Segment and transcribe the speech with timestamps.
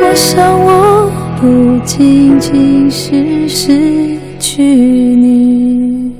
[0.00, 1.10] 我想，我
[1.40, 6.12] 不仅仅是失去你。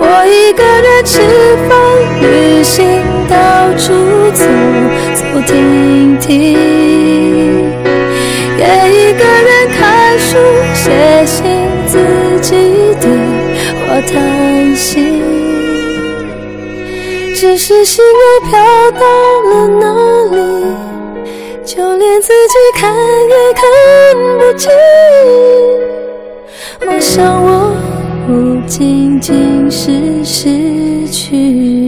[0.00, 1.20] 我一个人吃
[1.68, 1.76] 饭、
[2.20, 2.84] 旅行、
[3.28, 3.92] 到处
[4.32, 4.44] 走
[5.14, 6.52] 走停停，
[8.58, 10.36] 也一个人看书、
[10.74, 11.44] 写信，
[11.86, 11.98] 自
[12.40, 12.54] 己
[13.00, 13.10] 对
[13.86, 15.22] 话谈心。
[17.34, 18.58] 只是心又飘
[18.92, 19.00] 到
[19.48, 19.84] 了哪
[20.36, 20.57] 里？
[21.98, 22.94] 连自己看
[23.28, 23.64] 也看
[24.38, 24.70] 不清，
[26.86, 27.74] 我想我
[28.26, 31.87] 不仅仅是失去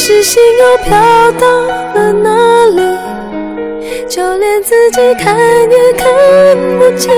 [0.00, 0.96] 是心又飘
[1.32, 1.46] 到
[1.92, 2.30] 了哪
[2.66, 2.80] 里，
[4.08, 6.06] 就连自己看也看
[6.78, 7.12] 不清。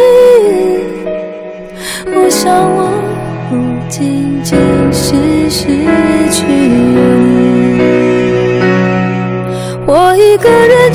[2.07, 2.91] 我想我。
[3.51, 3.57] 不
[3.89, 4.57] 仅仅
[4.93, 5.67] 是失
[6.31, 6.95] 去你，
[9.85, 10.95] 我一个人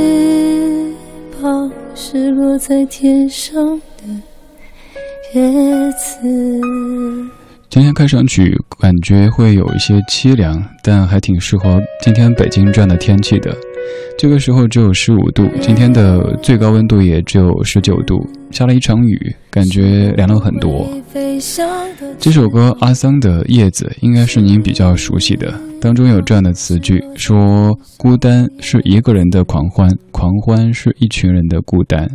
[2.51, 4.03] 落在天上的。
[5.33, 6.19] 叶子。
[7.69, 13.55] 今天看上去感觉会有一些凄凉，但还挺适合今天北京这样的天气的。
[14.17, 18.29] 这个时候只有十五度，今天的最高温度也只有十九度。
[18.51, 20.89] 下了一场雨，感觉凉了很多。
[22.19, 32.07] 这首歌阿桑的《叶子》应该是您比较熟悉的，当中有这样的词句：说孤单是一个人的狂欢，狂欢是一群人的孤单。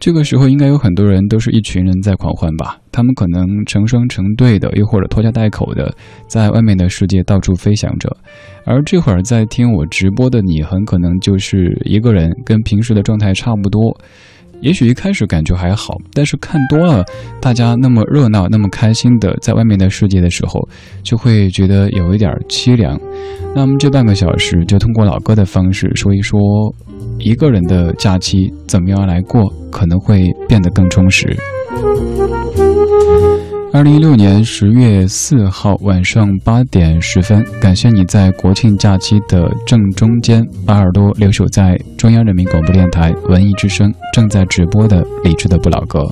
[0.00, 2.78] 这个时候应该有很多人都是一群人在狂欢吧？
[2.90, 5.94] 他们可能成双成对的，又或者拖家带口的，
[6.26, 8.08] 在外面的世界到处飞翔着。
[8.64, 14.00] 而这会儿在听我直播的你，很可能就是一个人，跟平时的状态差不多。
[14.60, 17.04] 也许一开始感觉还好，但是看多了
[17.40, 20.60] 大家那么热闹、那么开心的在外面的世界的时候，
[21.02, 22.98] 就会觉得有一点凄凉。
[23.54, 26.40] 那么这半个小时就通过老歌的方式说一说，
[27.18, 31.36] 一个人的假期怎么样来过，可能会变得更充实。
[33.74, 46.06] 二零一六年十月四号晚上八点十分，感谢你在国庆假期的正中间把耳朵留守在中央人民广播电台文艺之声正在直播的理智的不老歌。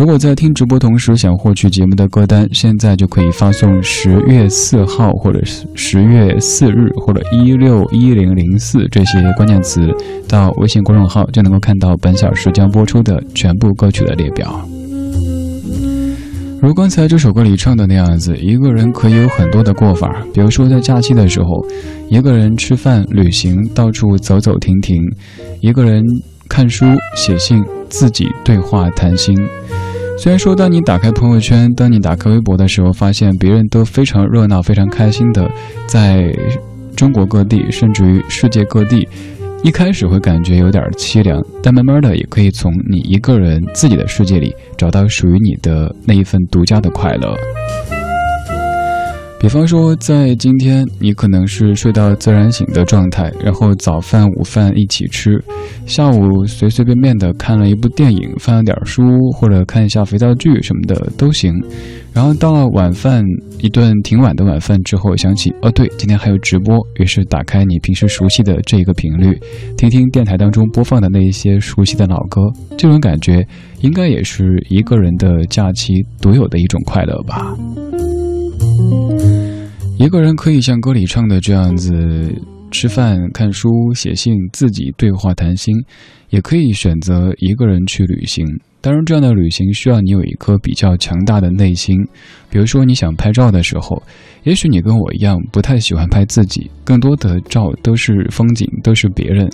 [0.00, 9.80] 如果在听直播同时想获取节目的歌单，现在就可以发送十月四号或者是十月四日或者一六一零零四这些关键词
[10.28, 14.60] 到微信公众号，就能够看到本小时将播出的全部歌曲的列表。
[16.62, 20.24] 如刚才这首歌里唱的那样子，一个人可以有很多的过法。
[20.32, 21.66] 比如说在假期的时候，
[22.08, 25.02] 一个人吃饭、旅行，到处走走停停；
[25.58, 26.04] 一个人
[26.48, 26.86] 看书、
[27.16, 29.36] 写信，自己对话谈心。
[30.16, 35.50] 虽然说，当你打开朋友圈，当你打开微博的时候，发现别人都非常热闹、非常开心的，
[35.88, 36.32] 在
[36.94, 39.08] 中国各地，甚至于世界各地。
[39.64, 47.32] 一开始会感觉有点凄凉，但慢慢的也可以从你一个人自己的世界里找到属于你的那一份独家的快乐。
[49.42, 55.42] 比方说，在今天，你可能是睡到自然醒的状态，然后早饭、午饭一起吃，
[55.84, 59.02] 下午随随便便的看了一部电影，翻了点书，
[59.32, 61.52] 或者看一下肥皂剧什么的都行。
[62.14, 63.24] 然后到了晚饭，
[63.58, 69.36] 一顿挺晚的晚饭之后，想起哦对，今天还有直播，于是打开你平时熟悉的这一个频率，
[69.76, 72.42] 听听电台当中播放的那一些熟悉的老歌，
[72.78, 73.44] 这种感觉
[73.80, 77.56] 应该也是一个人的假期独有的一种快乐吧。
[79.98, 81.92] 一个人可以像歌里唱的这样子
[82.70, 85.74] 吃饭、看书、写信、自己对话谈心，
[86.30, 88.44] 也可以选择一个人去旅行。
[88.80, 91.96] 当然，这样的旅行需要你有一颗比较强大的内心。
[92.50, 94.02] 比如说，你想拍照的时候，
[94.42, 99.48] 也许你跟我一样不太喜欢拍自己，更多的照都是风景，都是别人。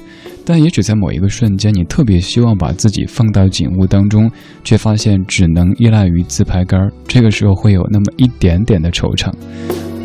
[0.46, 4.30] 但也许在某一个瞬间，你特别希望把自己放到景物当中，
[4.64, 9.30] 却发现只能依赖于自拍杆，这个时候会有那么一点点的惆怅。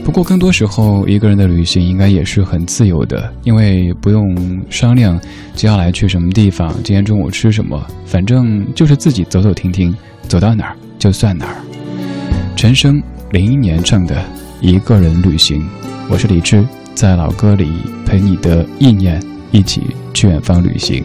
[0.03, 5.19] 不过，更多时候，一个人的旅行应该也是很自由的，因为不用商量
[5.55, 9.95] 接下来去什么地方，今天中午吃什么，反正就是自己走走停停，
[10.27, 11.55] 走到哪儿就算哪儿。
[12.55, 13.01] 陈升
[13.31, 14.15] 零一年唱的
[14.61, 15.61] 《一个人旅行》，
[16.09, 16.63] 我是李志，
[16.93, 17.71] 在老歌里
[18.05, 19.81] 陪你的意念一起
[20.13, 21.03] 去远方旅行。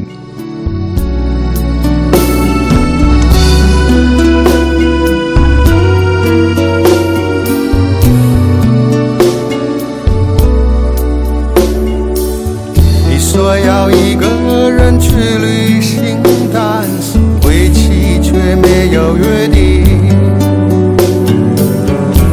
[14.88, 16.17] 人去旅行，
[16.50, 19.85] 但是回期却没有约定。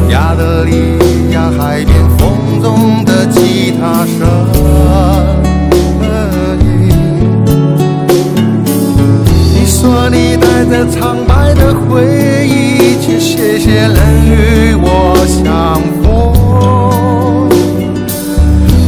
[0.08, 0.72] 亚德里
[1.32, 4.16] 亚海边风中的吉他声
[9.52, 16.06] 你说你带着苍白的回忆去谢谢人与我相逢，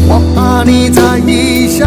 [0.09, 1.87] 我怕你在异乡。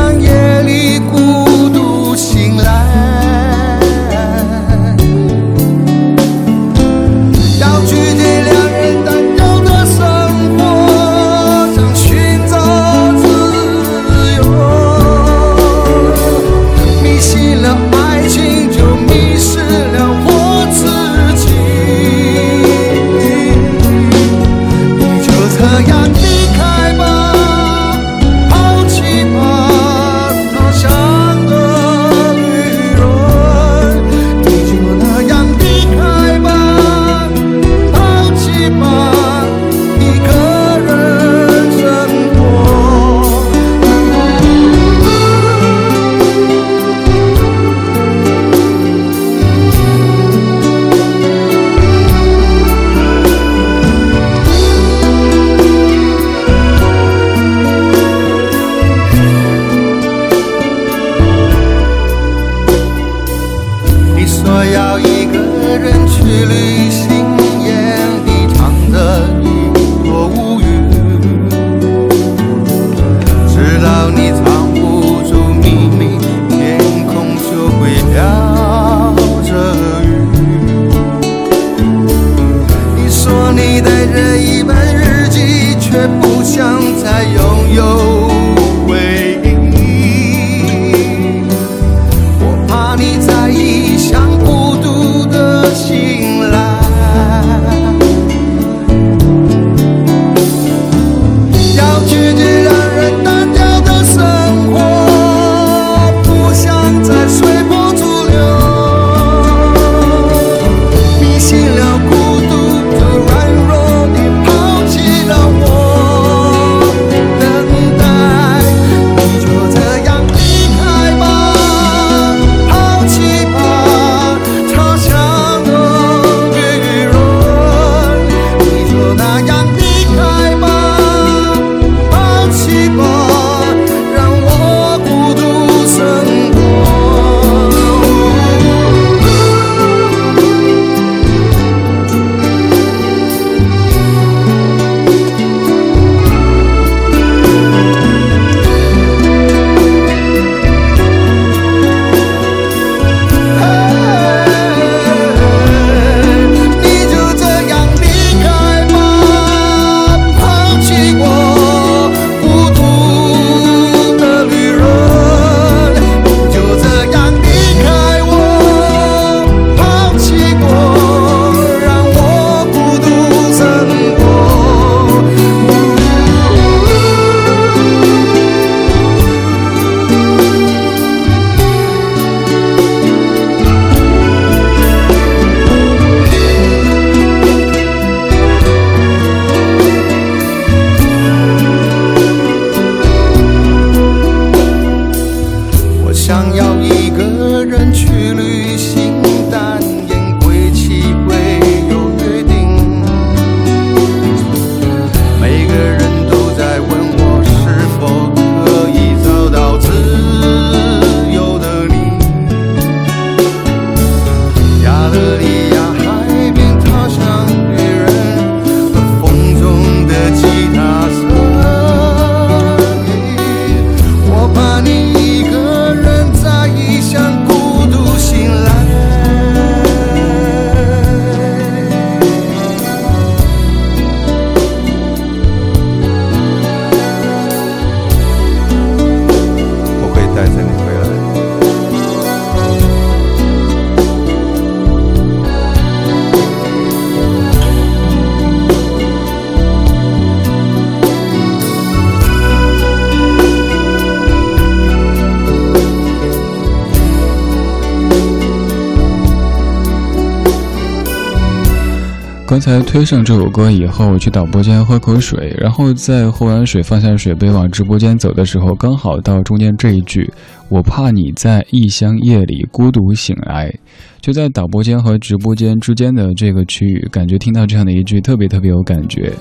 [262.52, 270.30] 刚才推上这首歌以后，去导播间喝口水，然后在喝完水放下水杯往直播间走的时候，刚好到中间这一句
[270.68, 273.74] ：“我怕你在异乡夜里孤独醒来。”
[274.20, 279.32] 就在导播间和直播间之间的这个区域，感觉听到这样的一句，特别特别有感觉。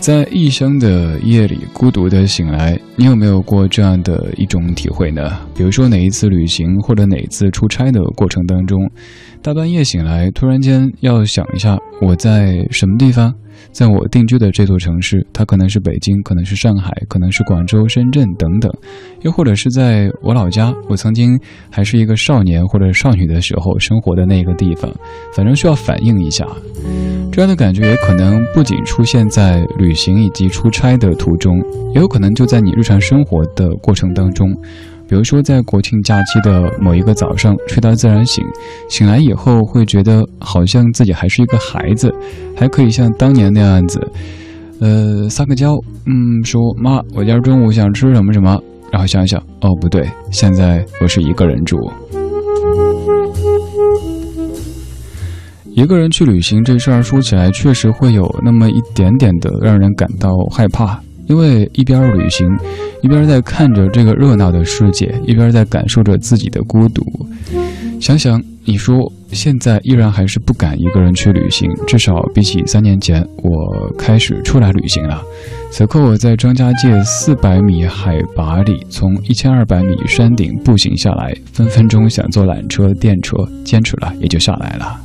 [0.00, 5.38] 在异乡的夜里孤独的醒来，你有没有过这样的一种体会呢？
[5.54, 8.88] 比如说哪一次旅行或者哪一次出差的过程当中，
[9.42, 13.34] 大半夜醒来，突然间要想一下我在什么地方。
[13.72, 18.70] 在我定居的这座城市，它可能是北京，可能是上海，可能是广州、深圳等等，
[19.22, 21.38] 又或者是在我老家，我曾经
[21.70, 24.92] 还是一个少年或者少女的时候生活的那个地方，
[25.34, 26.46] 反正需要反映一下。
[27.32, 31.58] 这样的感觉也可能不仅出现在旅行以及出差的途中，
[31.94, 34.48] 也有可能就在你日常生活的过程当中。
[35.08, 38.44] 比如说，在国庆假期的某一个早上，睡到自然醒，
[38.88, 42.12] 醒来以后会觉得好像自己还是一个孩子，
[42.56, 44.00] 还可以像当年那样子，
[44.80, 48.60] 呃，撒个娇，嗯，说妈，我今儿中午想吃什么什么，
[48.90, 51.76] 然后想想，哦，不对，现在我是一个人住，
[55.72, 61.00] 一个人去旅行这事儿说起来确实会有那么一点点的让人感到害怕。
[61.26, 62.48] 因为一边旅行，
[63.02, 67.04] 一边在看着这个热闹的世界，一边在感受着自己的孤独。
[68.00, 75.22] 想想，你说现在依然还是不敢一个人去旅行，至少比起三年前，我开始出来旅行了。
[75.70, 85.00] 此刻我在张家界四百米海拔里，从一千二百米山顶步行下来，分分钟想坐缆车、电车，坚持了也就下来了。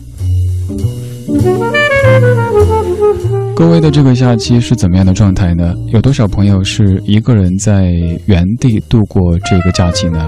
[3.55, 5.75] 各位的这个假期是怎么样的状态呢？
[5.88, 7.91] 有多少朋友是一个人在
[8.25, 10.27] 原地度过这个假期呢？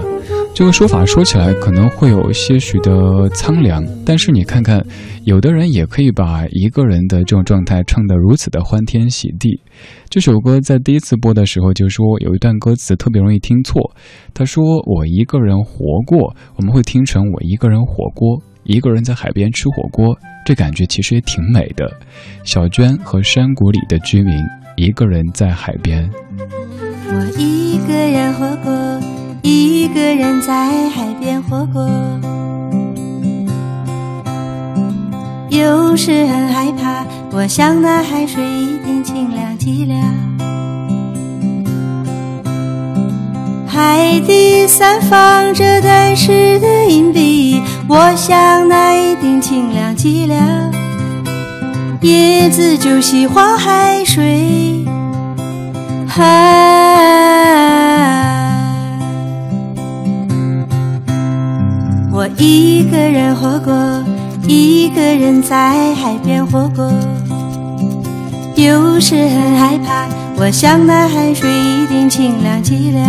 [0.54, 4.84] 这个说法说起来可能会有些许的苍凉，但是你看看，
[5.24, 9.60] 有的人也可以把一个人的这种状态唱得如此的欢天喜地。
[10.08, 13.94] 这首歌在第一次播的时候就说有一段歌词特别容易听错，
[14.32, 18.40] 他说我一个人活过，我们会听成我一个人火锅。
[18.66, 21.90] 一个人在海边吃火锅，这感觉其实也挺美的。
[22.44, 24.34] 小娟和山谷里的居民，
[24.76, 26.08] 一个人在海边。
[27.06, 29.00] 我一个人活过，
[29.42, 31.88] 一个人在海边活过。
[35.50, 39.94] 有时很害怕，我想那海水一定清凉极了。
[43.66, 47.62] 海底散放着淡湿的银币。
[47.88, 49.40] 我想那一定，
[52.04, 54.84] 叶子就喜欢海水。
[56.18, 56.22] 啊，
[62.12, 64.04] 我一个人活过，
[64.46, 66.92] 一个人在海边活过，
[68.54, 70.06] 有时很害怕，
[70.36, 73.00] 我想那海水一定清凉极了。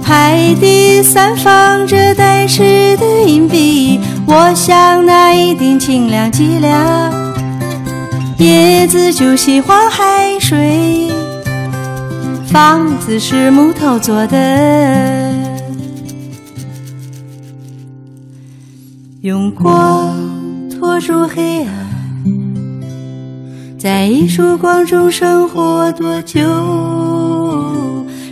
[0.00, 2.62] 海底散放着带刺
[2.98, 7.12] 的银币，我想那一定清凉极了。
[8.38, 11.10] 叶子就喜欢海水，
[12.46, 15.32] 房子是木头做的，
[19.20, 20.16] 用光
[20.68, 21.70] 拖住黑暗，
[23.78, 26.40] 在一束光中生活多久？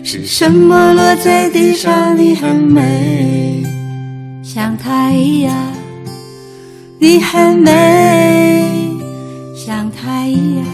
[0.03, 2.19] 是什么落在地上？
[2.19, 3.65] 你很美，
[4.43, 5.55] 像太阳。
[7.03, 8.97] 你很美，
[9.57, 10.65] 像太阳。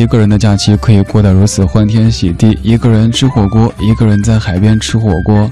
[0.00, 5.50] 一个人的假期可以过得如此欢天喜地，一个人吃火锅，一个人在海边吃火锅。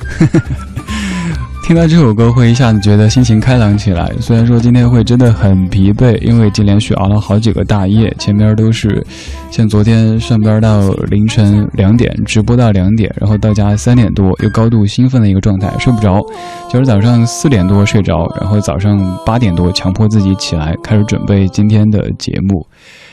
[1.63, 4.11] 听到这首歌会一下子觉得心情开朗起来。
[4.21, 9.07] 虽然说今天会真的很疲惫，因为已经连续熬了好几个大夜，前边都是
[9.51, 16.23] 像昨天上班到凌晨两点，直播到两点，然后到家三点多又高度兴奋的一个状态，睡不着。
[16.71, 22.67] 今儿早上四点多睡着，然后早上八点多强迫自己起来开始准备今天的节目。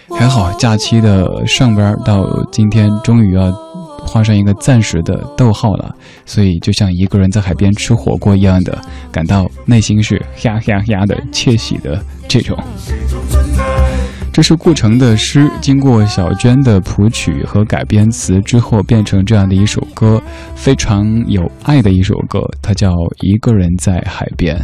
[0.09, 3.51] 还好假期的上班到今天终于要。
[4.07, 5.95] 画上一个暂时的逗号了，
[6.27, 8.79] 所以就像一个人在海边吃火锅一样的，
[9.11, 12.55] 感到内心是呀呀呀的窃喜的这种。
[14.31, 20.21] 这是顾城的诗，经过小娟的谱曲和改编词之后，变成这样的一首歌，
[20.55, 22.91] 非常有爱的一首歌，它叫
[23.21, 24.55] 《一个人在海边》。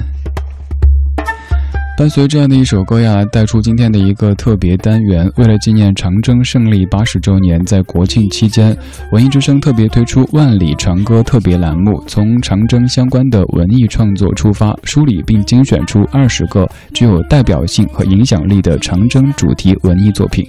[2.01, 5.31] 伴随这样的一首歌呀带出今天的一个特别单元。
[5.37, 8.75] 为了纪念长征胜利八十周年，在国庆期间，
[9.11, 20.43] 文艺之声特别推出“万里长歌”特别栏目，从长征相关的文艺创作出发，梳理并精选出二十个具有代表性和影响力的长征主题文艺作品，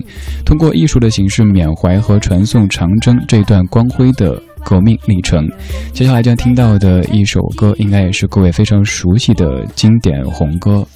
[0.47, 4.43] 通过艺术的形式缅怀和传颂长征这段光辉的。
[4.65, 5.45] 革命历程，
[5.93, 10.87] 接下来将听到的一首歌，应该也是各位非常熟悉的经典红歌。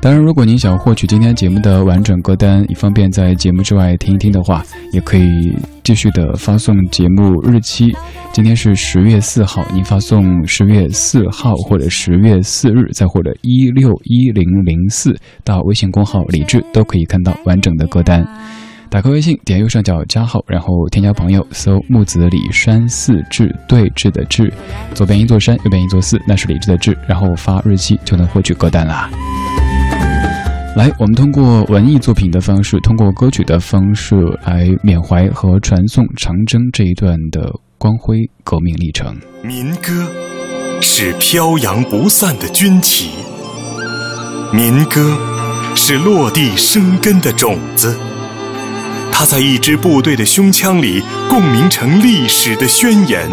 [0.00, 7.90] 当然，如果您想获取今天节目的完整歌单，以方便在节目之外听一听的话，也可以继续的发送节目日期。
[8.30, 18.26] 今天是十月四号，您发送十月四号或者十月四日，再或者一六一零零四到微信公号“李志”，都可以看到完整的歌单。
[18.94, 24.54] 打开微信，点右上角加号，然后添加朋友，搜木子李山寺志对峙的志，
[24.94, 29.10] 左边一座山，右边一座寺，那是李志的志，然后发日期就能获取歌单啦。
[30.76, 34.14] 来，我们通过文艺作品的方式，通过歌曲的方式
[34.46, 39.12] 来缅怀和传颂长征这一段的光辉革命历程。
[39.42, 40.08] 民歌
[40.80, 43.10] 是飘扬不散的军旗，
[44.52, 45.18] 民歌
[45.74, 47.98] 是落地生根的种子。
[49.16, 53.30] 它在一支部队的胸腔里共鸣成历史的宣言，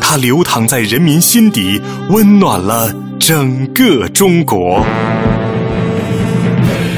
[0.00, 4.82] 它流淌在人民心底，温暖了整个中国。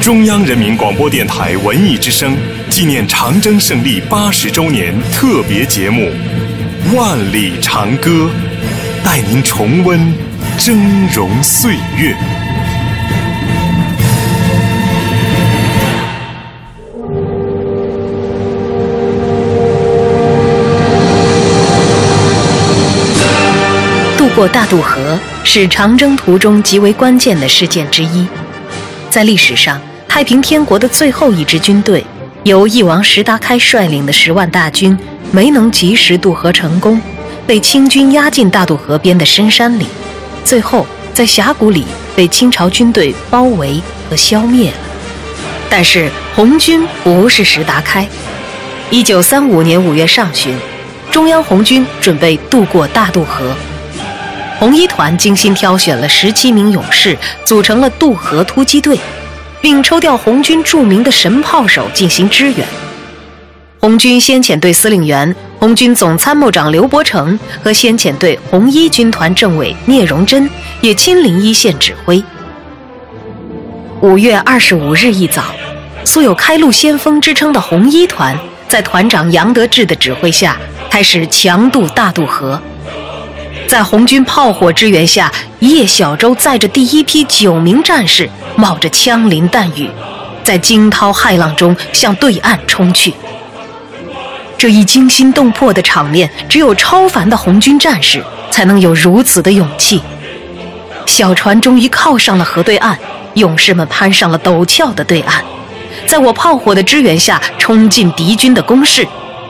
[0.01, 2.37] 中央人民广播电台文艺之声
[2.71, 6.09] 纪念长征胜利八十周年特别节目
[6.97, 8.11] 《万里长歌》，
[9.05, 9.99] 带您重温
[10.57, 10.79] 峥
[11.13, 12.17] 嵘岁月。
[24.35, 28.27] 过大渡河是长征途中极为关键的事件之一。
[29.09, 32.05] 在历史上，太平天国的最后一支军队，
[32.43, 34.99] 由翼王石达开率领的十万大军，
[35.31, 37.01] 没能及时渡河成功，
[37.47, 39.87] 被清军压进大渡河边的深山里，
[40.45, 41.85] 最后在峡谷里
[42.17, 44.77] 被清朝军队包围和消灭了。
[45.71, 48.05] 但是红军不是石达开。
[48.91, 50.57] 一九三五年五月上旬，
[51.13, 53.55] 中央红军准备渡过大渡河。
[54.65, 58.99] 红一团精心挑选了十七名勇士，组成了渡河突击队，
[59.61, 62.67] 并抽调红军著名的神炮手进行支援。
[63.79, 70.49] 红军先遣队司令员、红军总参谋长刘伯承和先遣队红一军团政委聂荣臻
[70.81, 72.25] 也亲临一线指挥。
[74.01, 75.55] 五月二十五日一早，
[76.07, 78.35] 素有“开路先锋”之称的红一团，
[78.67, 80.57] 在团长杨得志的指挥下，
[80.89, 82.59] 开始强渡大渡河。
[83.67, 89.91] 在红军炮火支援下，叶小舟载着第一批九名战士，冒着枪林弹雨，
[90.45, 93.13] 在惊涛骇浪中向对岸冲去。
[94.57, 100.01] 这一惊心动魄的场面，只有超凡的红军战士才能有如此的勇气。
[101.07, 102.97] 小船终于靠上了河对岸，
[103.35, 105.43] 勇士们攀上了陡峭的对岸，
[106.07, 109.07] 在我炮火的支援下，冲进敌军的攻势，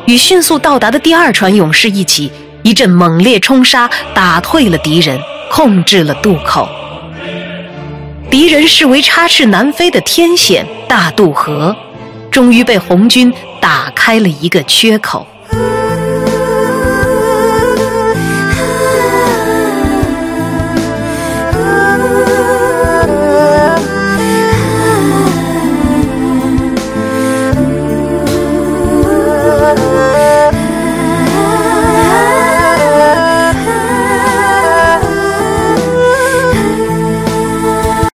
[0.06, 2.32] 与迅速到达的第二船勇士一起。
[2.64, 6.66] 一阵猛烈冲杀，打退了敌人，控制了渡口。
[8.30, 11.76] 敌人视为插翅难飞的天险大渡河，
[12.30, 15.26] 终于被红军打开了一个缺口。